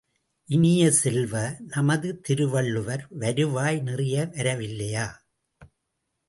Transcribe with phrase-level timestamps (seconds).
[0.49, 1.33] இனிய செல்வ,
[1.67, 5.07] நமது திருவள்ளுவர், வருவாய் நிறைய வரவில்லையா?